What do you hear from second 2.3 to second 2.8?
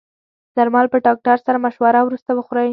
وخورئ.